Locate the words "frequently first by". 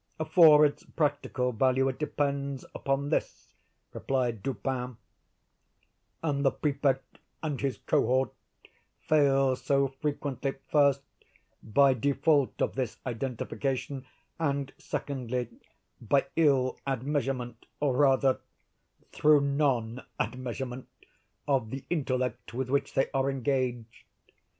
9.89-11.93